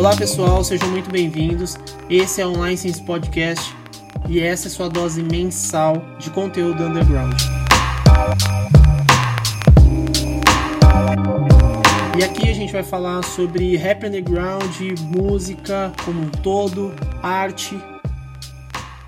[0.00, 1.76] Olá pessoal, sejam muito bem-vindos.
[2.08, 3.76] Esse é o Online Sense Podcast
[4.26, 7.38] e essa é sua dose mensal de conteúdo underground.
[12.18, 14.74] E aqui a gente vai falar sobre rap underground,
[15.14, 17.78] música como um todo, arte.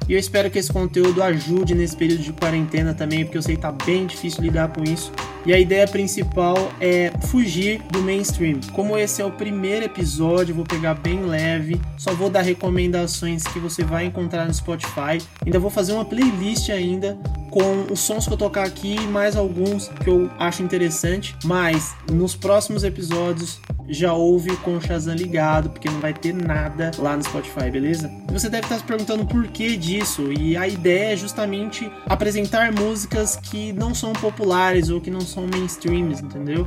[0.06, 3.56] E eu espero que esse conteúdo ajude nesse período de quarentena também, porque eu sei
[3.56, 5.10] que tá bem difícil lidar com isso.
[5.44, 8.60] E a ideia principal é fugir do mainstream.
[8.72, 13.58] Como esse é o primeiro episódio, vou pegar bem leve, só vou dar recomendações que
[13.58, 15.18] você vai encontrar no Spotify.
[15.44, 17.18] Ainda vou fazer uma playlist ainda
[17.50, 21.36] com os sons que eu tocar aqui e mais alguns que eu acho interessante.
[21.44, 26.90] Mas nos próximos episódios já ouve com o Shazam ligado, porque não vai ter nada
[26.98, 28.10] lá no Spotify, beleza?
[28.30, 33.36] Você deve estar se perguntando por que disso, e a ideia é justamente apresentar músicas
[33.36, 36.66] que não são populares ou que não são mainstreams, entendeu?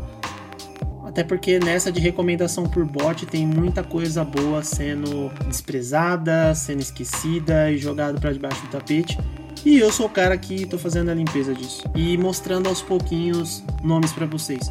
[1.06, 7.72] Até porque nessa de recomendação por bot tem muita coisa boa sendo desprezada, sendo esquecida
[7.72, 9.18] e jogada para debaixo do tapete.
[9.64, 13.64] E eu sou o cara que tô fazendo a limpeza disso e mostrando aos pouquinhos
[13.82, 14.70] nomes para vocês.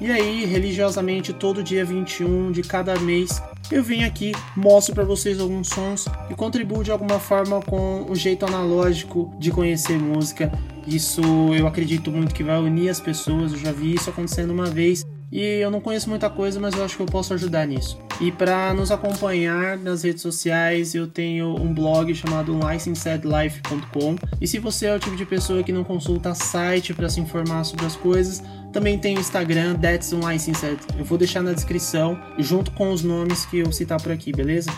[0.00, 5.40] E aí, religiosamente, todo dia 21 de cada mês, eu venho aqui, mostro para vocês
[5.40, 10.52] alguns sons e contribuo de alguma forma com o jeito analógico de conhecer música.
[10.86, 11.22] Isso
[11.56, 13.52] eu acredito muito que vai unir as pessoas.
[13.52, 16.84] Eu já vi isso acontecendo uma vez e eu não conheço muita coisa, mas eu
[16.84, 17.98] acho que eu posso ajudar nisso.
[18.20, 24.16] E para nos acompanhar nas redes sociais, eu tenho um blog chamado licensedlife.com.
[24.40, 27.64] E se você é o tipo de pessoa que não consulta site para se informar
[27.64, 28.42] sobre as coisas,
[28.74, 30.80] também tem o Instagram That's Unlicensed.
[30.98, 34.70] Eu vou deixar na descrição junto com os nomes que eu citar por aqui, beleza?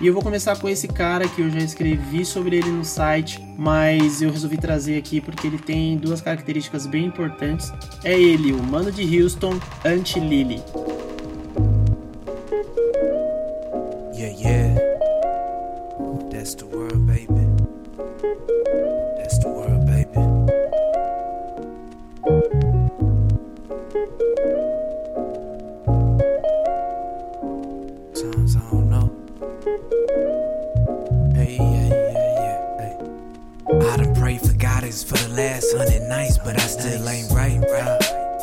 [0.00, 3.42] E eu vou começar com esse cara que eu já escrevi sobre ele no site,
[3.58, 7.72] mas eu resolvi trazer aqui porque ele tem duas características bem importantes.
[8.04, 10.62] É ele, o mano de Houston, Anti-Lily.
[35.34, 37.98] Last hundred nights, but I still ain't right, right?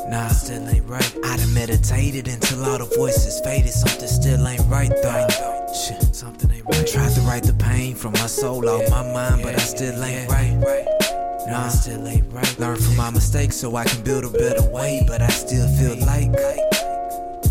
[0.09, 1.17] Nah, still ain't right.
[1.23, 3.71] I done meditated until all the voices faded.
[3.71, 5.27] Something still ain't right, though.
[5.73, 6.85] Shit, something ain't right.
[6.85, 10.29] Tried to write the pain from my soul off my mind, but I still ain't
[10.29, 10.85] right.
[11.47, 12.59] Nah, still ain't right.
[12.59, 16.05] Learn from my mistakes so I can build a better way, but I still feel
[16.05, 16.31] like.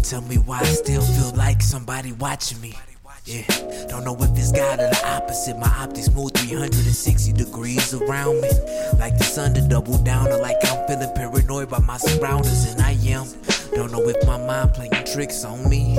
[0.02, 2.74] Tell me why I still feel like somebody watching me.
[3.26, 3.44] Yeah,
[3.88, 5.58] don't know if it's God or the opposite.
[5.58, 8.48] My optics move 360 degrees around me.
[8.98, 12.80] Like the sun to double down, or like I'm feeling paranoid by my surroundings, and
[12.80, 13.26] I am.
[13.74, 15.98] Don't know if my mind playing tricks on me.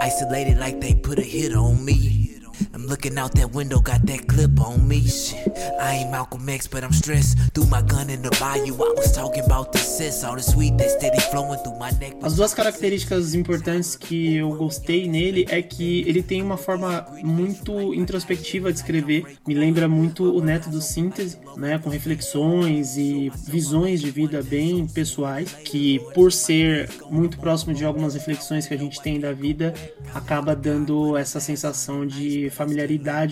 [0.00, 2.36] Isolated like they put a hit on me.
[2.80, 5.06] I'm looking out that window, got that clip on me.
[5.06, 7.36] Shit, I ain't Malcolm X, but I'm stressed.
[7.52, 8.72] Threw my gun in the bayou.
[8.72, 12.16] I was talking about the sis, all the sweet that steady flowing through my neck.
[12.22, 17.92] As duas características importantes que eu gostei nele é que ele tem uma forma muito
[17.92, 19.26] introspectiva de escrever.
[19.46, 24.86] Me lembra muito o Neto do Síntese, né, com reflexões e visões de vida bem
[24.86, 29.74] pessoais, que por ser muito próximo de algumas reflexões que a gente tem da vida,
[30.14, 32.69] acaba dando essa sensação de familiaridade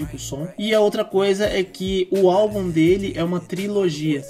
[0.06, 0.49] com o som.
[0.59, 4.25] E a outra coisa é que o álbum dele é uma trilogia.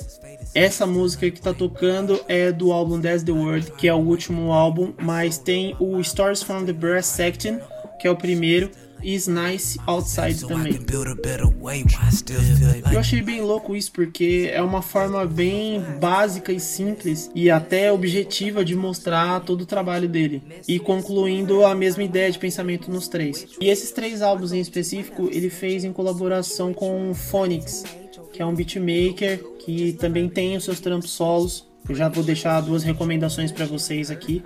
[0.54, 4.52] Essa música que tá tocando é do álbum That's the Word, que é o último
[4.52, 7.58] álbum, mas tem o Stories from the Brass Section,
[7.98, 8.70] que é o primeiro,
[9.02, 10.72] Is Nice Outside So I também.
[10.74, 12.96] can build a better way while I still feel Eu like.
[12.96, 18.64] achei bem louco isso porque é uma forma bem básica e simples e até objetiva
[18.64, 23.46] de mostrar todo o trabalho dele e concluindo a mesma ideia de pensamento nos três.
[23.60, 27.84] E esses três álbuns em específico ele fez em colaboração com o Phonics,
[28.32, 31.66] que é um beatmaker que também tem os seus trampos solos.
[31.88, 34.42] Eu já vou deixar duas recomendações para vocês aqui.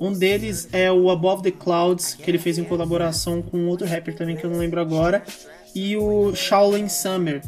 [0.00, 4.14] Um deles é o Above the Clouds, que ele fez em colaboração com outro rapper
[4.14, 5.22] também que eu não lembro agora,
[5.74, 7.42] e o Shaolin Summer,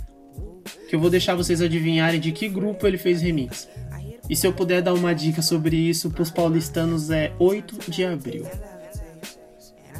[0.88, 3.68] que eu vou deixar vocês adivinharem de que grupo ele fez remix.
[4.28, 8.46] E se eu puder dar uma dica sobre isso pros paulistanos é 8 de abril.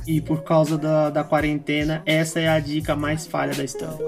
[0.06, 3.98] E por causa da, da quarentena, essa é a dica mais falha da história.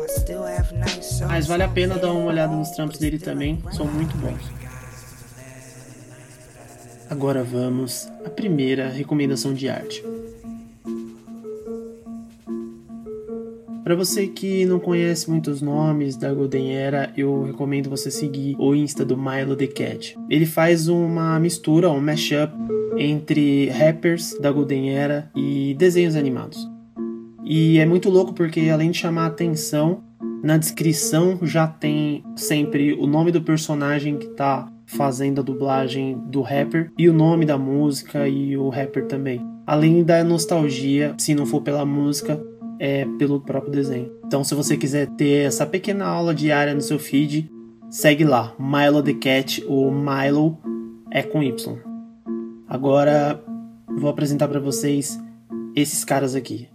[1.29, 4.60] Mas vale a pena dar uma olhada nos trampos dele também, são muito bons.
[7.11, 10.01] Agora vamos à primeira recomendação de arte.
[13.83, 18.77] Para você que não conhece muitos nomes da Golden Era, eu recomendo você seguir o
[18.77, 20.17] Insta do Milo The Cat.
[20.29, 22.55] Ele faz uma mistura, um mashup
[22.97, 26.71] entre rappers da Golden Era e desenhos animados.
[27.45, 30.05] E é muito louco porque além de chamar atenção,
[30.45, 36.43] na descrição já tem sempre o nome do personagem que tá fazendo a dublagem do
[36.43, 39.41] rapper e o nome da música e o rapper também.
[39.67, 42.41] Além da nostalgia, se não for pela música,
[42.79, 44.11] é pelo próprio desenho.
[44.27, 47.51] Então, se você quiser ter essa pequena aula diária no seu feed,
[47.89, 50.59] segue lá, Milo the Cat, ou Milo
[51.11, 51.79] é com Y.
[52.69, 53.43] Agora,
[53.99, 55.21] vou apresentar para vocês
[55.77, 56.69] esses caras aqui.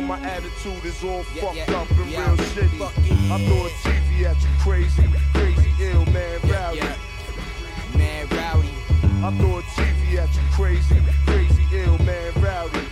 [0.00, 2.80] My attitude is all fucked up and real shitty.
[3.30, 6.80] I throw a TV at you crazy, crazy ill, man, rowdy.
[7.96, 8.70] Man, rowdy.
[9.22, 12.86] I throw a TV at you crazy, crazy ill, man, rowdy.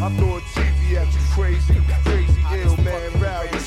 [0.00, 3.58] I throw a TV at you crazy, crazy ill, man, rowdy.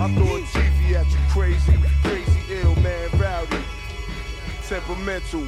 [0.00, 3.64] I throw a TV at you crazy, crazy ill, man, rowdy
[4.68, 5.46] temperamental.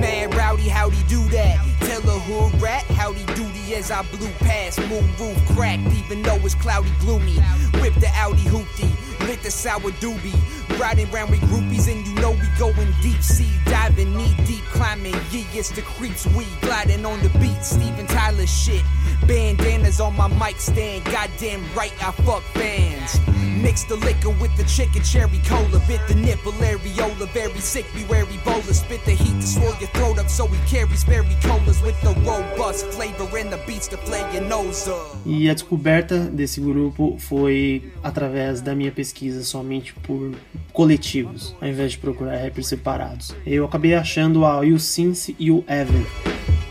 [0.00, 1.77] Man, rowdy, howdy do that?
[1.88, 4.78] Tell a hood rat, howdy doody as I blew past.
[4.90, 7.36] Moon roof cracked, even though it's cloudy, gloomy.
[7.80, 8.92] Whip the Audi hoopty,
[9.28, 10.34] lit the sour doobie.
[10.80, 15.14] Riding round with groupies, and you know we going deep sea, diving knee deep, climbing.
[15.30, 17.62] Yeah, it's the creeps, we gliding on the beat.
[17.62, 18.82] Steven Tyler shit.
[19.26, 23.20] Bandanas on my mic stand, goddamn right, I fuck fans.
[23.60, 28.24] Mix the liquor with the chicken cherry cola, bit the nipple areola, very sick, beware
[28.26, 32.00] Ebola, spit the heat to swirl your throat up so he carries berry colas with
[32.02, 35.16] the robust flavor and the beats to play your nose up.
[35.26, 40.34] E a descoberta desse grupo foi através da minha pesquisa somente por
[40.72, 43.34] coletivos, ao invés de procurar rappers separados.
[43.46, 46.04] Eu acabei achando a Will Cincy e o Evan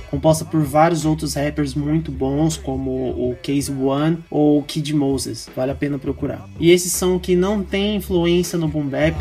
[0.09, 5.49] composta por vários outros rappers muito bons, como o Case One ou o Kid Moses.
[5.55, 6.47] Vale a pena procurar.
[6.59, 9.15] E esses são que não têm influência no boom bap.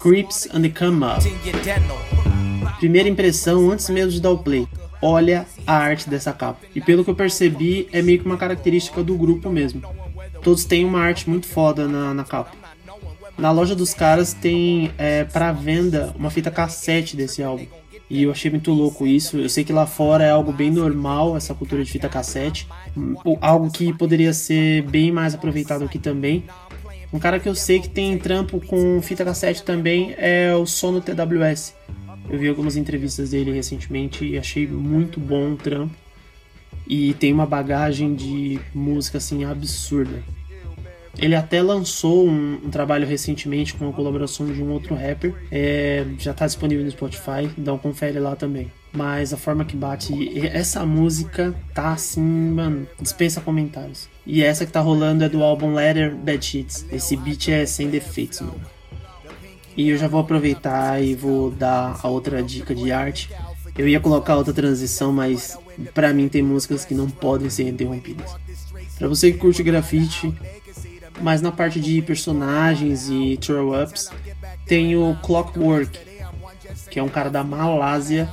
[0.00, 1.22] Creeps and the Come Up.
[2.78, 4.68] Primeira impressão antes mesmo de dar o play.
[5.00, 6.60] Olha a arte dessa capa.
[6.74, 9.82] E pelo que eu percebi, é meio que uma característica do grupo mesmo.
[10.42, 12.52] Todos têm uma arte muito foda na, na capa.
[13.36, 17.66] Na loja dos caras tem é, para venda uma fita cassete desse álbum.
[18.10, 19.36] E eu achei muito louco isso.
[19.36, 22.66] Eu sei que lá fora é algo bem normal, essa cultura de fita cassete.
[23.40, 26.44] Algo que poderia ser bem mais aproveitado aqui também.
[27.12, 31.00] Um cara que eu sei que tem trampo com fita cassete também é o Sono
[31.00, 31.74] TWS.
[32.30, 35.94] Eu vi algumas entrevistas dele recentemente e achei muito bom o trampo.
[36.86, 40.22] E tem uma bagagem de música assim absurda.
[41.18, 45.34] Ele até lançou um, um, trabalho recentemente com a colaboração de um outro rapper.
[45.50, 48.70] É, já está disponível no Spotify, dá um confere lá também.
[48.92, 54.08] Mas a forma que bate, essa música tá assim, mano, dispensa comentários.
[54.24, 56.86] E essa que tá rolando é do álbum Letter Bad Sheets.
[56.90, 58.77] Esse beat é sem defeitos, mano.
[59.78, 63.30] E eu já vou aproveitar e vou dar a outra dica de arte.
[63.76, 65.56] Eu ia colocar outra transição, mas
[65.94, 68.28] para mim tem músicas que não podem ser interrompidas.
[68.98, 70.34] Para você que curte grafite,
[71.22, 74.10] mas na parte de personagens e throw-ups,
[74.66, 75.96] tem o Clockwork,
[76.90, 78.28] que é um cara da Malásia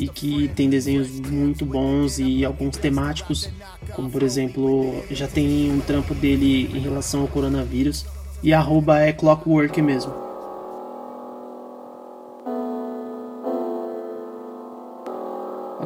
[0.00, 3.48] e que tem desenhos muito bons e alguns temáticos,
[3.94, 8.04] como por exemplo, já tem um trampo dele em relação ao coronavírus,
[8.42, 10.27] e arroba é Clockwork mesmo.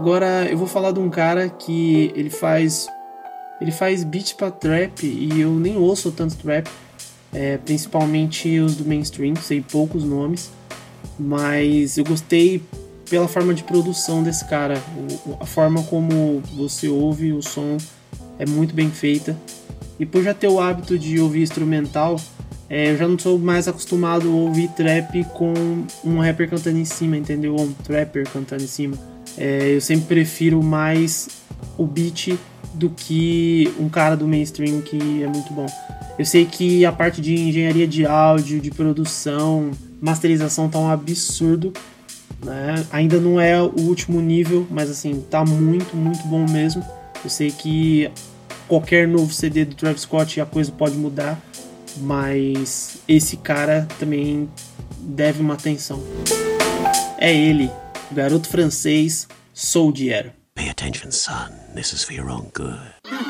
[0.02, 2.88] Agora eu vou falar de um cara que ele faz
[3.60, 6.68] ele faz beats pra trap e eu nem ouço tanto trap,
[7.32, 10.50] é, principalmente os do mainstream, sei poucos nomes,
[11.16, 12.60] mas eu gostei
[13.08, 14.76] pela forma de produção desse cara,
[15.24, 17.76] o, a forma como você ouve o som
[18.40, 19.36] é muito bem feita.
[20.00, 22.16] E por já ter o hábito de ouvir instrumental,
[22.68, 25.54] é, eu já não sou mais acostumado a ouvir trap com
[26.04, 27.54] um rapper cantando em cima, entendeu?
[27.54, 29.11] Ou um trapper cantando em cima.
[29.36, 31.28] É, eu sempre prefiro mais
[31.78, 32.38] o beat
[32.74, 35.66] do que um cara do mainstream que é muito bom.
[36.18, 39.70] Eu sei que a parte de engenharia de áudio, de produção,
[40.00, 41.72] masterização tá um absurdo.
[42.44, 42.84] Né?
[42.90, 46.84] Ainda não é o último nível, mas assim, tá muito, muito bom mesmo.
[47.24, 48.10] Eu sei que
[48.66, 51.40] qualquer novo CD do Travis Scott a coisa pode mudar,
[51.98, 54.48] mas esse cara também
[54.98, 56.02] deve uma atenção.
[57.18, 57.70] É ele,
[58.12, 60.32] garoto francês Soldier.
[60.54, 61.52] Pay attention, son.
[61.74, 63.21] This is for your own good.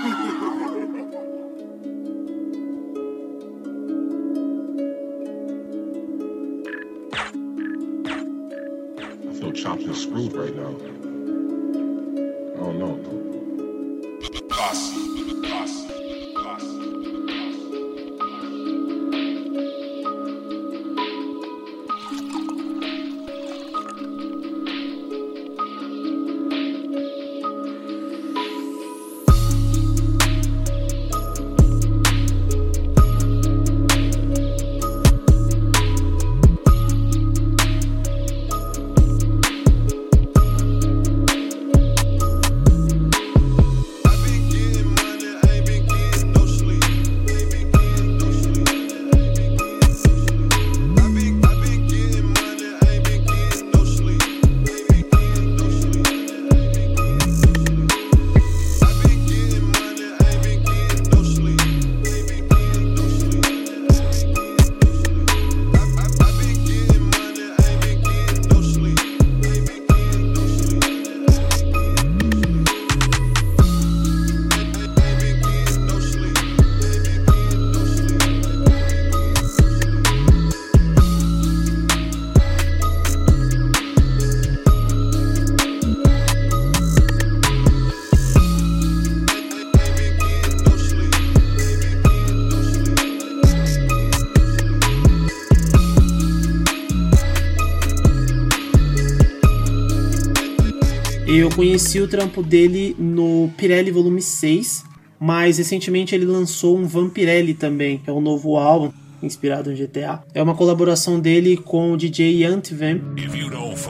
[101.26, 104.84] Eu conheci o trampo dele no Pirelli Volume 6,
[105.20, 110.22] mas recentemente ele lançou um Vampirelli também, que é um novo álbum inspirado no GTA.
[110.34, 113.00] É uma colaboração dele com o DJ Antivamp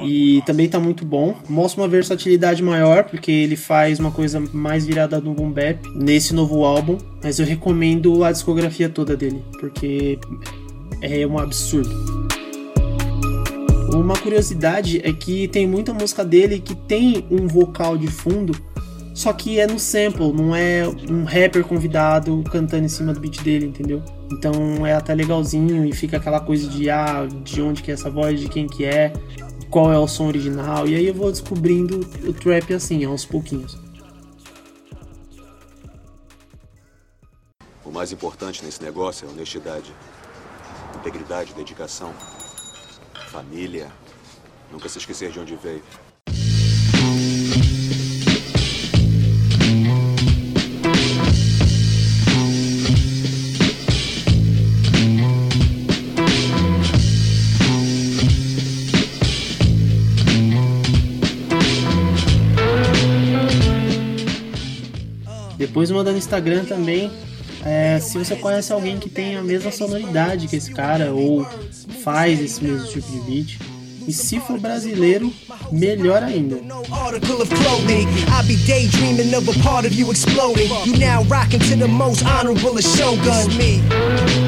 [0.05, 1.35] e também tá muito bom.
[1.49, 6.35] Mostra uma versatilidade maior porque ele faz uma coisa mais virada no boom bap nesse
[6.35, 10.19] novo álbum, mas eu recomendo a discografia toda dele porque
[11.01, 11.91] é um absurdo.
[13.93, 18.55] Uma curiosidade é que tem muita música dele que tem um vocal de fundo,
[19.15, 23.43] só que é no sample, não é um rapper convidado cantando em cima do beat
[23.43, 24.03] dele, entendeu?
[24.33, 28.11] Então é até legalzinho e fica aquela coisa de ah, de onde que é essa
[28.11, 29.13] voz, de quem que é,
[29.69, 33.79] qual é o som original, e aí eu vou descobrindo o trap assim, aos pouquinhos.
[37.85, 39.93] O mais importante nesse negócio é honestidade,
[40.99, 42.15] integridade, dedicação,
[43.33, 43.91] família,
[44.71, 45.83] nunca se esquecer de onde veio.
[65.57, 67.11] Depois manda no Instagram também.
[67.65, 71.47] É, se você conhece alguém que tem a mesma sonoridade que esse cara ou
[72.03, 73.59] faz esse mesmo tipo de beat.
[74.07, 75.33] E se for brasileiro,
[75.71, 76.61] melhor ainda.
[76.91, 78.09] article of clothing.
[78.27, 80.69] I be daydreaming of a part of you exploding.
[80.85, 83.57] You now rocking to the most honorable of shoguns.
[83.57, 83.81] Me,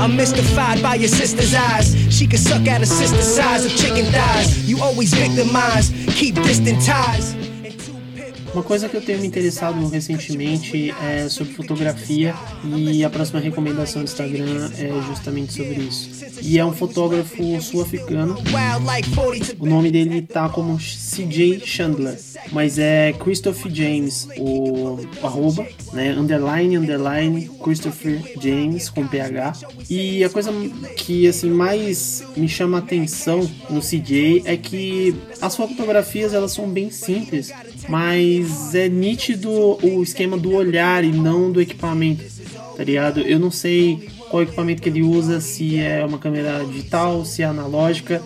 [0.01, 1.95] I'm mystified by your sister's eyes.
[2.11, 4.69] She can suck at a sister size of chicken thighs.
[4.69, 7.44] You always victimize, keep distant ties.
[8.55, 12.33] Uma coisa que eu tenho me interessado recentemente é sobre fotografia
[12.65, 16.25] e a próxima recomendação do Instagram é justamente sobre isso.
[16.41, 18.37] E é um fotógrafo sul-africano.
[19.59, 22.17] O nome dele tá como CJ Chandler,
[22.53, 26.13] mas é Christopher James, o arroba, né?
[26.13, 29.53] Underline, underline, Christopher James com PH.
[29.91, 30.53] E a coisa
[30.97, 36.69] que assim mais me chama a atenção no CJ é que as fotografias elas são
[36.69, 37.53] bem simples,
[37.89, 42.25] mas é nítido o esquema do olhar e não do equipamento,
[42.77, 43.21] tá ligado?
[43.21, 47.45] Eu não sei qual equipamento que ele usa, se é uma câmera digital, se é
[47.45, 48.21] analógica.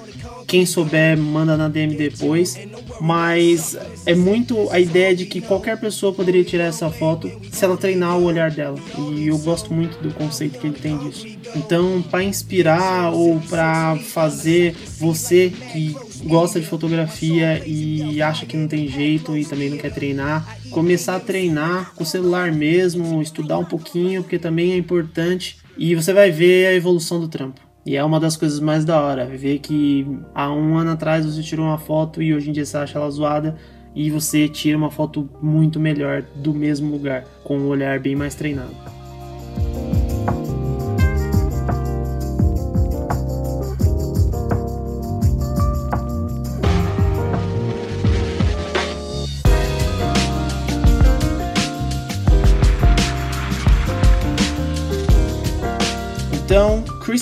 [0.48, 2.58] Quem souber, manda na DM depois.
[3.02, 3.76] Mas
[4.06, 8.18] é muito a ideia de que qualquer pessoa poderia tirar essa foto se ela treinar
[8.18, 8.78] o olhar dela.
[8.98, 11.26] E eu gosto muito do conceito que ele tem disso.
[11.54, 18.66] Então, para inspirar ou para fazer você que gosta de fotografia e acha que não
[18.66, 23.58] tem jeito e também não quer treinar, começar a treinar com o celular mesmo, estudar
[23.58, 25.58] um pouquinho, porque também é importante.
[25.76, 27.67] E você vai ver a evolução do trampo.
[27.88, 31.42] E é uma das coisas mais da hora, ver que há um ano atrás você
[31.42, 33.56] tirou uma foto e hoje em dia você acha ela zoada
[33.94, 38.34] e você tira uma foto muito melhor do mesmo lugar, com um olhar bem mais
[38.34, 38.76] treinado.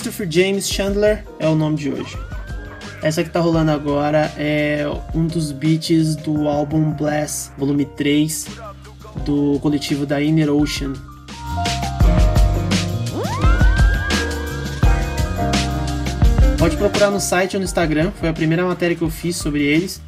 [0.07, 2.17] Christopher James Chandler é o nome de hoje.
[3.03, 8.47] Essa que tá rolando agora é um dos beats do álbum Blast, volume 3,
[9.25, 10.93] do coletivo da Inner Ocean.
[16.57, 19.61] Pode procurar no site ou no Instagram, foi a primeira matéria que eu fiz sobre
[19.61, 20.01] eles.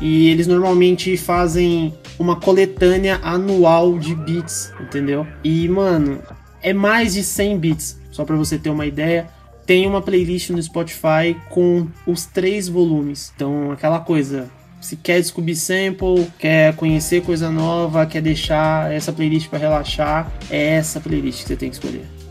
[0.00, 5.24] E eles normalmente fazem uma coletânea anual de beats, entendeu?
[5.44, 6.20] E, mano,
[6.60, 9.28] é mais de 100 beats, só para você ter uma ideia.
[9.66, 13.32] Tem uma playlist no Spotify com os três volumes.
[13.34, 19.48] Então, aquela coisa, se quer descobrir sample, quer conhecer coisa nova, quer deixar essa playlist
[19.48, 22.23] para relaxar, é essa playlist que você tem que escolher.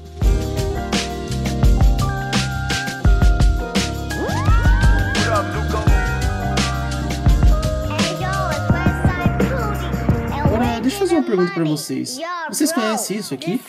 [11.54, 12.18] Para vocês.
[12.50, 13.60] Vocês conhecem isso aqui?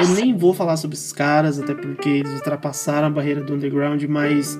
[0.00, 4.02] Eu nem vou falar sobre esses caras, até porque eles ultrapassaram a barreira do underground,
[4.04, 4.58] mas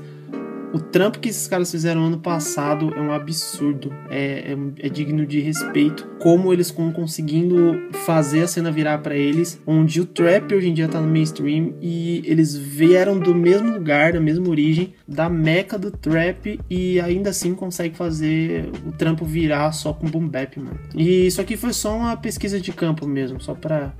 [0.74, 3.94] o trampo que esses caras fizeram ano passado é um absurdo.
[4.10, 6.04] É, é, é digno de respeito.
[6.20, 10.74] Como eles estão conseguindo fazer a cena virar para eles, onde o trap hoje em
[10.74, 15.78] dia tá no mainstream e eles vieram do mesmo lugar, da mesma origem, da meca
[15.78, 20.80] do trap e ainda assim consegue fazer o trampo virar só com boom bap, mano.
[20.96, 23.94] E isso aqui foi só uma pesquisa de campo mesmo, só pra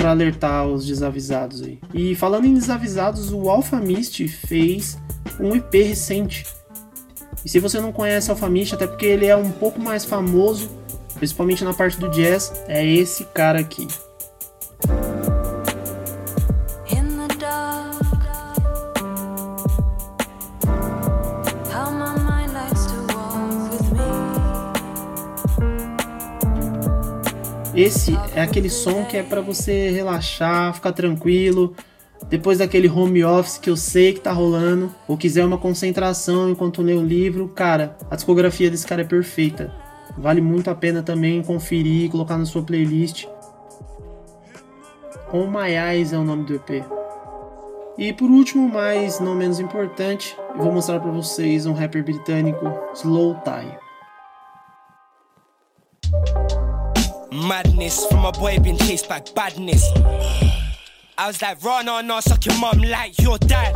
[0.00, 1.78] para alertar os desavisados aí.
[1.92, 4.98] E falando em desavisados, o Alpha Mist fez
[5.38, 6.46] um EP recente.
[7.44, 10.70] E se você não conhece Alpha Mist, até porque ele é um pouco mais famoso,
[11.14, 13.86] principalmente na parte do jazz, é esse cara aqui.
[27.80, 31.74] Esse é aquele som que é para você relaxar, ficar tranquilo.
[32.28, 36.82] Depois daquele home office que eu sei que tá rolando, ou quiser uma concentração enquanto
[36.82, 39.72] lê o livro, cara, a discografia desse cara é perfeita.
[40.18, 43.24] Vale muito a pena também conferir colocar na sua playlist.
[45.32, 46.84] On My Eyes é o nome do EP.
[47.96, 52.70] E por último, mas não menos importante, eu vou mostrar para vocês um rapper britânico,
[52.92, 53.89] Slow Tie.
[57.50, 59.84] Madness from a boy being chased by badness.
[61.18, 63.74] I was like, run on, no, suck your mom like your dad.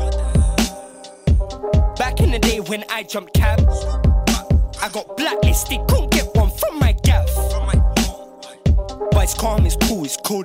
[1.98, 6.94] Back in the day when I jumped I got blacklisted, couldn't get one from my
[7.02, 7.28] gaff.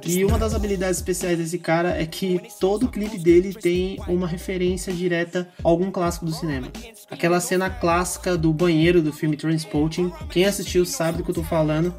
[0.05, 4.91] E uma das habilidades especiais desse cara é que todo clipe dele tem uma referência
[4.91, 6.67] direta a algum clássico do cinema.
[7.11, 11.43] Aquela cena clássica do banheiro do filme Transporting, quem assistiu sabe do que eu tô
[11.43, 11.93] falando.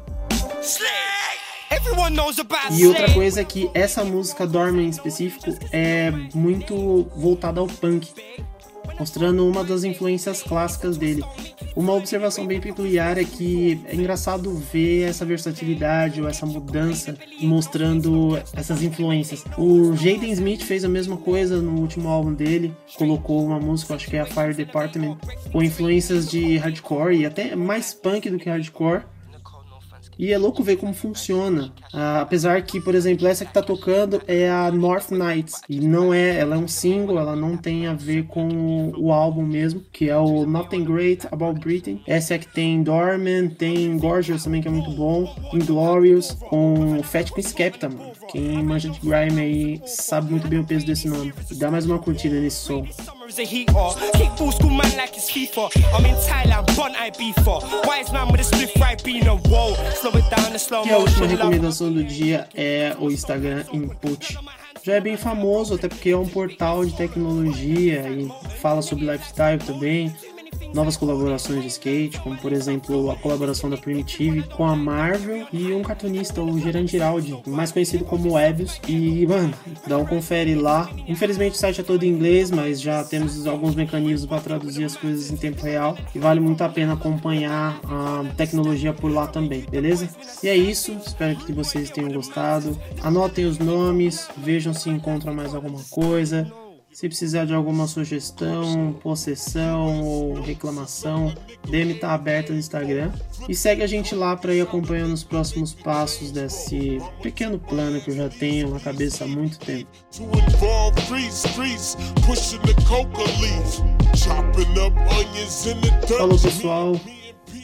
[2.77, 8.09] E outra coisa é que essa música Dorme em específico é muito voltada ao punk,
[8.99, 11.23] mostrando uma das influências clássicas dele.
[11.75, 18.37] Uma observação bem peculiar é que é engraçado ver essa versatilidade ou essa mudança mostrando
[18.53, 19.43] essas influências.
[19.57, 24.07] O Jaden Smith fez a mesma coisa no último álbum dele, colocou uma música, acho
[24.07, 25.17] que é a Fire Department,
[25.51, 29.03] com influências de hardcore e até mais punk do que hardcore
[30.21, 31.73] e é louco ver como funciona.
[31.91, 35.61] Ah, apesar que, por exemplo, essa que tá tocando é a North Nights.
[35.67, 39.41] E não é, ela é um single, ela não tem a ver com o álbum
[39.41, 42.03] mesmo, que é o Nothing Great About Britain.
[42.05, 45.35] Essa é que tem Dorman, tem Gorgeous também, que é muito bom.
[45.51, 48.11] Inglorious, com Fat Skepta, mano.
[48.29, 51.33] Quem manja de grime aí sabe muito bem o peso desse nome.
[51.57, 52.85] Dá mais uma curtida nesse som.
[60.85, 64.37] E a última recomendação do dia é o Instagram Input.
[64.83, 69.59] Já é bem famoso, até porque é um portal de tecnologia e fala sobre lifestyle
[69.59, 70.11] também
[70.73, 75.71] novas colaborações de skate, como por exemplo a colaboração da Primitive com a Marvel e
[75.73, 78.79] um cartunista, o Gerard Giraldi, mais conhecido como Ebius.
[78.87, 79.53] E, mano,
[79.87, 80.89] dá um confere lá.
[81.07, 84.95] Infelizmente o site é todo em inglês, mas já temos alguns mecanismos para traduzir as
[84.95, 89.65] coisas em tempo real e vale muito a pena acompanhar a tecnologia por lá também,
[89.69, 90.09] beleza?
[90.43, 92.77] E é isso, espero que vocês tenham gostado.
[93.01, 96.51] Anotem os nomes, vejam se encontram mais alguma coisa.
[96.93, 101.33] Se precisar de alguma sugestão, possessão ou reclamação,
[101.69, 103.13] DM tá aberta no Instagram.
[103.47, 108.11] E segue a gente lá para ir acompanhando os próximos passos desse pequeno plano que
[108.11, 109.89] eu já tenho na cabeça há muito tempo.
[116.07, 116.99] Falou pessoal,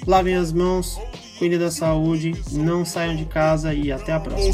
[0.08, 0.98] lavem as mãos,
[1.38, 4.50] cuide da saúde, não saiam de casa e até a próxima.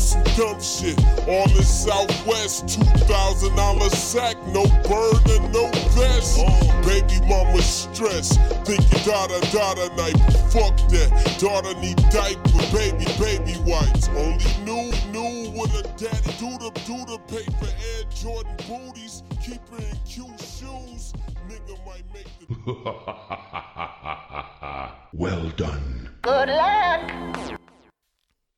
[25.14, 26.10] well done.
[26.22, 27.60] Good luck.